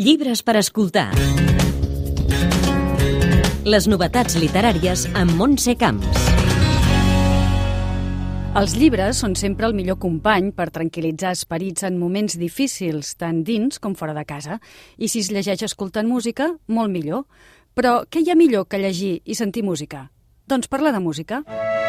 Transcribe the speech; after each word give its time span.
Llibres 0.00 0.40
per 0.40 0.54
escoltar. 0.56 1.10
Les 3.68 3.86
novetats 3.90 4.38
literàries 4.40 5.02
amb 5.12 5.34
Montse 5.36 5.74
Camps. 5.76 6.28
Els 8.60 8.72
llibres 8.80 9.20
són 9.22 9.36
sempre 9.38 9.68
el 9.68 9.76
millor 9.76 9.98
company 10.02 10.48
per 10.56 10.70
tranquil·litzar 10.74 11.34
esperits 11.36 11.84
en 11.86 12.00
moments 12.00 12.38
difícils, 12.40 13.12
tant 13.20 13.44
dins 13.44 13.78
com 13.78 13.92
fora 13.94 14.16
de 14.16 14.24
casa. 14.24 14.56
I 14.96 15.12
si 15.12 15.20
es 15.20 15.28
llegeix 15.30 15.66
escoltant 15.68 16.08
música, 16.08 16.48
molt 16.66 16.90
millor. 16.90 17.26
Però 17.76 18.00
què 18.08 18.24
hi 18.24 18.32
ha 18.32 18.38
millor 18.40 18.66
que 18.66 18.80
llegir 18.80 19.20
i 19.24 19.36
sentir 19.36 19.62
música? 19.62 20.08
Doncs 20.48 20.66
parlar 20.72 20.96
de 20.96 21.04
música. 21.04 21.44
Música 21.44 21.79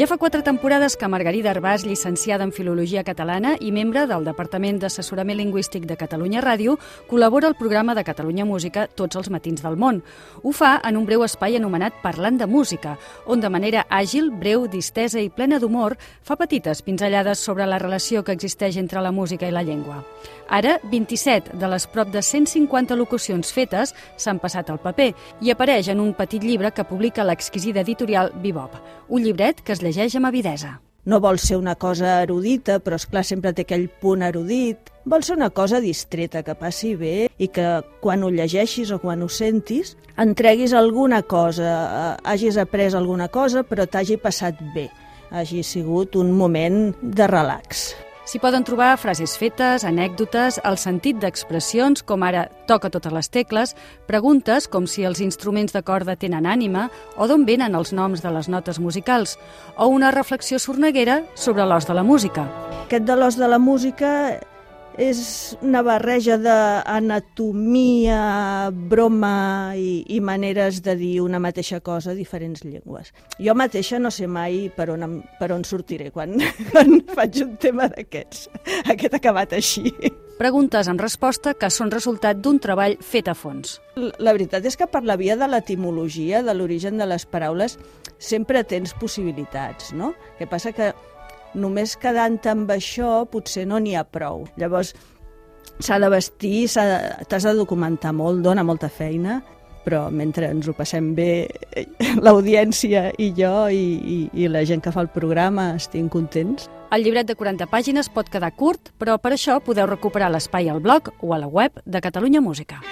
Ja 0.00 0.06
fa 0.08 0.16
quatre 0.16 0.40
temporades 0.40 0.94
que 0.96 1.08
Margarida 1.12 1.50
Arbàs, 1.50 1.82
llicenciada 1.84 2.46
en 2.46 2.54
Filologia 2.56 3.02
Catalana 3.04 3.50
i 3.60 3.68
membre 3.68 4.06
del 4.08 4.24
Departament 4.24 4.78
d'Assessorament 4.80 5.36
Lingüístic 5.36 5.84
de 5.84 5.98
Catalunya 6.00 6.40
Ràdio, 6.40 6.78
col·labora 7.10 7.50
al 7.50 7.56
programa 7.58 7.92
de 7.92 8.06
Catalunya 8.08 8.46
Música 8.48 8.86
Tots 8.88 9.20
els 9.20 9.28
matins 9.28 9.60
del 9.60 9.76
món. 9.76 10.00
Ho 10.40 10.54
fa 10.56 10.78
en 10.88 10.96
un 10.96 11.04
breu 11.04 11.20
espai 11.26 11.58
anomenat 11.58 12.00
Parlant 12.00 12.40
de 12.40 12.48
Música, 12.48 12.94
on 13.26 13.44
de 13.44 13.50
manera 13.52 13.84
àgil, 13.90 14.30
breu, 14.32 14.64
distesa 14.72 15.20
i 15.20 15.28
plena 15.28 15.58
d'humor 15.60 15.98
fa 16.24 16.38
petites 16.40 16.80
pinzellades 16.80 17.44
sobre 17.44 17.68
la 17.68 17.78
relació 17.78 18.24
que 18.24 18.32
existeix 18.32 18.80
entre 18.80 19.04
la 19.04 19.12
música 19.12 19.44
i 19.44 19.52
la 19.52 19.66
llengua. 19.68 20.00
Ara, 20.48 20.80
27 20.90 21.58
de 21.60 21.68
les 21.70 21.86
prop 21.86 22.08
de 22.10 22.22
150 22.24 22.96
locucions 22.96 23.52
fetes 23.52 23.92
s'han 24.16 24.40
passat 24.42 24.72
al 24.72 24.80
paper 24.82 25.12
i 25.44 25.52
apareix 25.52 25.92
en 25.92 26.00
un 26.00 26.10
petit 26.16 26.42
llibre 26.42 26.72
que 26.72 26.88
publica 26.88 27.22
l'exquisida 27.22 27.84
editorial 27.84 28.32
Bebop, 28.42 28.74
un 29.10 29.22
llibret 29.22 29.60
que 29.62 29.76
es 29.76 29.82
llegeix 29.90 30.14
amb 30.16 30.30
avidesa. 30.30 30.78
No 31.04 31.18
vol 31.18 31.38
ser 31.40 31.56
una 31.56 31.74
cosa 31.80 32.20
erudita, 32.22 32.76
però 32.78 32.98
és 33.00 33.06
clar 33.08 33.24
sempre 33.24 33.54
té 33.56 33.64
aquell 33.64 33.88
punt 34.02 34.22
erudit. 34.22 34.90
Vol 35.08 35.24
ser 35.24 35.34
una 35.38 35.48
cosa 35.50 35.80
distreta, 35.80 36.44
que 36.44 36.54
passi 36.54 36.92
bé 36.94 37.30
i 37.40 37.48
que 37.48 37.80
quan 38.04 38.22
ho 38.22 38.28
llegeixis 38.30 38.92
o 38.92 39.00
quan 39.02 39.24
ho 39.24 39.30
sentis 39.32 39.96
entreguis 40.20 40.74
alguna 40.76 41.22
cosa, 41.22 41.70
eh, 41.72 42.28
hagis 42.28 42.60
après 42.60 42.94
alguna 42.94 43.28
cosa, 43.28 43.64
però 43.64 43.88
t'hagi 43.88 44.20
passat 44.20 44.60
bé, 44.74 44.90
hagi 45.30 45.64
sigut 45.64 46.16
un 46.20 46.36
moment 46.36 46.92
de 47.00 47.26
relax. 47.26 47.94
S'hi 48.28 48.38
poden 48.38 48.64
trobar 48.68 48.98
frases 49.00 49.32
fetes, 49.40 49.84
anècdotes, 49.88 50.58
el 50.68 50.76
sentit 50.78 51.16
d'expressions, 51.22 52.02
com 52.04 52.22
ara 52.22 52.44
toca 52.68 52.90
totes 52.92 53.14
les 53.16 53.30
tecles, 53.32 53.72
preguntes 54.06 54.68
com 54.68 54.86
si 54.86 55.06
els 55.08 55.22
instruments 55.24 55.72
de 55.72 55.80
corda 55.82 56.18
tenen 56.20 56.46
ànima 56.46 56.90
o 57.16 57.26
d'on 57.26 57.46
venen 57.48 57.74
els 57.74 57.94
noms 57.96 58.20
de 58.20 58.30
les 58.34 58.50
notes 58.52 58.78
musicals, 58.78 59.38
o 59.76 59.88
una 59.88 60.12
reflexió 60.12 60.60
sorneguera 60.60 61.22
sobre 61.34 61.64
l'os 61.64 61.88
de 61.88 61.96
la 61.96 62.04
música. 62.04 62.44
Aquest 62.84 63.08
de 63.08 63.16
l'os 63.16 63.40
de 63.40 63.48
la 63.48 63.58
música 63.58 64.12
és 65.00 65.56
una 65.64 65.80
barreja 65.82 66.36
d'anatomia, 66.36 68.18
broma 68.70 69.72
i, 69.72 70.04
i 70.12 70.20
maneres 70.20 70.82
de 70.84 70.94
dir 71.00 71.20
una 71.24 71.40
mateixa 71.40 71.80
cosa 71.80 72.10
a 72.12 72.14
diferents 72.18 72.60
llengües. 72.66 73.14
Jo 73.40 73.54
mateixa 73.56 73.98
no 73.98 74.10
sé 74.12 74.28
mai 74.28 74.68
per 74.76 74.90
on, 74.92 75.24
per 75.40 75.52
on 75.56 75.64
sortiré 75.64 76.10
quan, 76.12 76.36
quan 76.70 77.00
faig 77.16 77.40
un 77.46 77.56
tema 77.62 77.88
d'aquests. 77.88 78.48
Aquest 78.92 79.14
acabat 79.16 79.52
així. 79.56 79.94
Preguntes 80.40 80.88
amb 80.88 81.00
resposta 81.00 81.52
que 81.56 81.68
són 81.72 81.90
resultat 81.92 82.36
d'un 82.40 82.58
treball 82.60 82.96
fet 83.04 83.28
a 83.28 83.34
fons. 83.36 83.80
La 83.96 84.32
veritat 84.36 84.64
és 84.68 84.76
que 84.76 84.88
per 84.88 85.02
la 85.04 85.16
via 85.20 85.36
de 85.36 85.48
l'etimologia, 85.48 86.42
de 86.44 86.54
l'origen 86.56 86.96
de 87.00 87.08
les 87.08 87.24
paraules, 87.28 87.78
sempre 88.20 88.64
tens 88.64 88.92
possibilitats, 89.00 89.92
no? 89.96 90.12
El 90.12 90.38
que 90.40 90.48
passa 90.48 90.72
que 90.76 90.92
només 91.54 91.96
quedant 92.00 92.38
amb 92.50 92.70
això 92.70 93.24
potser 93.30 93.66
no 93.66 93.78
n'hi 93.78 93.96
ha 93.96 94.04
prou. 94.04 94.46
Llavors, 94.60 94.94
s'ha 95.80 95.98
de 95.98 96.10
vestir, 96.12 96.68
t'has 96.68 97.46
de 97.46 97.54
documentar 97.56 98.12
molt, 98.16 98.42
dona 98.44 98.64
molta 98.66 98.88
feina, 98.88 99.40
però 99.84 100.08
mentre 100.12 100.50
ens 100.52 100.68
ho 100.68 100.74
passem 100.76 101.14
bé 101.16 101.48
l'audiència 102.24 103.08
i 103.18 103.30
jo 103.36 103.54
i, 103.72 103.86
i, 103.96 104.18
i 104.44 104.50
la 104.52 104.64
gent 104.68 104.84
que 104.84 104.92
fa 104.92 105.04
el 105.06 105.12
programa 105.14 105.72
estic 105.78 106.10
contents. 106.12 106.68
El 106.90 107.06
llibret 107.06 107.28
de 107.28 107.38
40 107.38 107.70
pàgines 107.70 108.10
pot 108.12 108.28
quedar 108.28 108.52
curt, 108.58 108.92
però 108.98 109.16
per 109.22 109.34
això 109.36 109.60
podeu 109.64 109.88
recuperar 109.88 110.30
l'espai 110.34 110.68
al 110.68 110.82
blog 110.82 111.12
o 111.20 111.34
a 111.34 111.40
la 111.40 111.48
web 111.48 111.80
de 111.86 112.02
Catalunya 112.02 112.42
Música. 112.42 112.82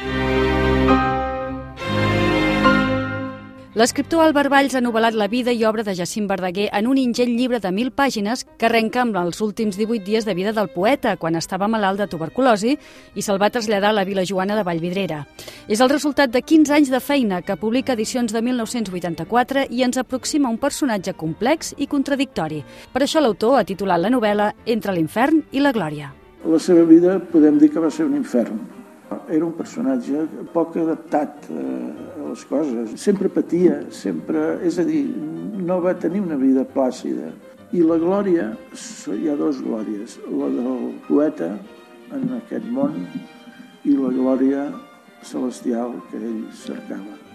L'escriptor 3.78 4.24
Albert 4.24 4.50
Valls 4.50 4.72
ha 4.74 4.80
novel·lat 4.82 5.14
la 5.14 5.28
vida 5.30 5.52
i 5.54 5.60
obra 5.62 5.84
de 5.86 5.92
Jacint 5.94 6.24
Verdaguer 6.26 6.64
en 6.74 6.88
un 6.90 6.98
ingent 6.98 7.30
llibre 7.30 7.60
de 7.62 7.70
mil 7.70 7.92
pàgines 7.94 8.40
que 8.58 8.66
arrenca 8.66 9.04
amb 9.04 9.14
els 9.20 9.38
últims 9.44 9.76
18 9.78 10.02
dies 10.02 10.24
de 10.26 10.32
vida 10.34 10.50
del 10.56 10.66
poeta, 10.72 11.12
quan 11.14 11.38
estava 11.38 11.68
malalt 11.70 12.00
de 12.02 12.08
tuberculosi 12.10 12.72
i 12.74 13.22
se'l 13.22 13.38
va 13.38 13.52
traslladar 13.54 13.92
a 13.92 13.96
la 14.00 14.02
Vila 14.08 14.24
Joana 14.26 14.56
de 14.58 14.64
Vallvidrera. 14.66 15.20
És 15.70 15.78
el 15.78 15.92
resultat 15.92 16.32
de 16.34 16.42
15 16.42 16.74
anys 16.74 16.90
de 16.90 16.98
feina 16.98 17.38
que 17.46 17.54
publica 17.60 17.94
edicions 17.94 18.34
de 18.34 18.42
1984 18.42 19.68
i 19.70 19.84
ens 19.86 20.00
aproxima 20.02 20.50
un 20.50 20.58
personatge 20.58 21.14
complex 21.14 21.76
i 21.78 21.86
contradictori. 21.86 22.64
Per 22.90 23.04
això 23.04 23.22
l'autor 23.22 23.60
ha 23.60 23.68
titulat 23.68 24.02
la 24.02 24.10
novel·la 24.10 24.48
Entre 24.66 24.96
l'infern 24.96 25.44
i 25.52 25.62
la 25.62 25.70
glòria. 25.70 26.10
La 26.50 26.58
seva 26.58 26.82
vida 26.82 27.20
podem 27.30 27.62
dir 27.62 27.70
que 27.70 27.86
va 27.86 27.94
ser 27.94 28.10
un 28.10 28.18
infern 28.18 28.58
era 29.28 29.44
un 29.44 29.52
personatge 29.56 30.24
poc 30.52 30.76
adaptat 30.80 31.48
eh, 31.52 31.56
a 32.16 32.17
les 32.28 32.44
coses. 32.48 32.94
Sempre 33.00 33.30
patia, 33.32 33.80
sempre... 33.94 34.58
És 34.66 34.78
a 34.80 34.86
dir, 34.88 35.04
no 35.68 35.80
va 35.84 35.96
tenir 35.98 36.22
una 36.24 36.38
vida 36.40 36.66
plàcida. 36.74 37.32
I 37.76 37.84
la 37.84 37.98
glòria, 38.00 38.50
hi 39.12 39.28
ha 39.28 39.36
dues 39.36 39.62
glòries. 39.64 40.18
La 40.30 40.50
del 40.56 40.90
poeta 41.08 41.52
en 42.16 42.28
aquest 42.40 42.68
món 42.72 43.02
i 43.84 43.96
la 43.96 44.12
glòria 44.14 44.68
celestial 45.22 45.98
que 46.10 46.20
ell 46.20 46.44
cercava. 46.56 47.27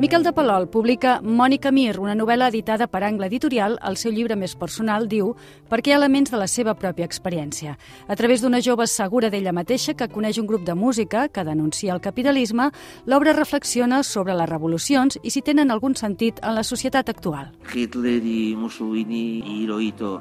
Miquel 0.00 0.22
de 0.24 0.30
Palol 0.32 0.64
publica 0.72 1.18
Mònica 1.20 1.68
Mir, 1.76 1.98
una 2.00 2.14
novel·la 2.16 2.46
editada 2.48 2.86
per 2.88 3.02
Angle 3.04 3.26
Editorial. 3.28 3.74
El 3.84 3.98
seu 4.00 4.14
llibre 4.16 4.32
més 4.32 4.54
personal 4.56 5.04
diu 5.10 5.34
perquè 5.68 5.90
hi 5.90 5.92
ha 5.92 5.98
elements 5.98 6.30
de 6.32 6.38
la 6.40 6.46
seva 6.48 6.72
pròpia 6.72 7.04
experiència. 7.04 7.74
A 8.08 8.14
través 8.16 8.40
d'una 8.40 8.62
jove 8.64 8.86
segura 8.88 9.28
d'ella 9.28 9.52
mateixa 9.52 9.92
que 9.92 10.08
coneix 10.08 10.38
un 10.40 10.46
grup 10.48 10.64
de 10.64 10.72
música 10.72 11.26
que 11.28 11.44
denuncia 11.44 11.92
el 11.92 12.00
capitalisme, 12.00 12.70
l'obra 13.04 13.34
reflexiona 13.36 13.98
sobre 14.00 14.32
les 14.38 14.48
revolucions 14.48 15.18
i 15.20 15.34
si 15.34 15.42
tenen 15.44 15.68
algun 15.70 15.92
sentit 15.92 16.40
en 16.40 16.56
la 16.56 16.64
societat 16.64 17.12
actual. 17.12 17.50
Hitler 17.68 18.22
i 18.24 18.54
Mussolini 18.56 19.42
i 19.44 19.58
Hirohito 19.66 20.14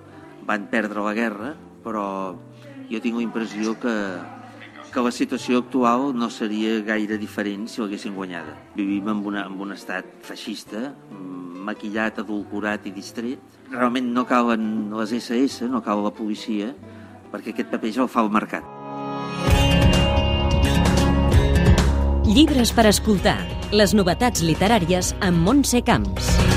van 0.44 0.68
perdre 0.68 1.08
la 1.08 1.16
guerra, 1.16 1.54
però 1.88 2.36
jo 2.92 3.00
tinc 3.00 3.16
la 3.16 3.24
impressió 3.24 3.80
que 3.80 3.96
que 4.90 5.02
la 5.06 5.12
situació 5.14 5.62
actual 5.62 6.14
no 6.18 6.30
seria 6.34 6.80
gaire 6.86 7.18
diferent 7.22 7.68
si 7.70 7.82
l'haguessin 7.82 8.16
guanyada. 8.18 8.56
Vivim 8.76 9.10
en, 9.12 9.22
una, 9.26 9.46
en 9.46 9.60
un 9.62 9.74
estat 9.76 10.08
feixista, 10.26 10.94
maquillat, 11.70 12.22
adulcorat 12.24 12.88
i 12.90 12.94
distret. 12.96 13.60
Realment 13.70 14.10
no 14.16 14.26
calen 14.30 14.90
les 14.98 15.14
SS, 15.20 15.70
no 15.70 15.84
cal 15.86 16.04
la 16.06 16.14
policia, 16.16 16.74
perquè 17.30 17.54
aquest 17.54 17.72
paper 17.74 17.96
ja 17.96 18.06
el 18.08 18.12
fa 18.12 18.26
el 18.26 18.34
mercat. 18.34 18.76
Llibres 22.30 22.74
per 22.74 22.86
escoltar. 22.90 23.40
Les 23.74 23.94
novetats 23.98 24.46
literàries 24.46 25.16
amb 25.26 25.46
Montse 25.46 25.82
Camps. 25.86 26.49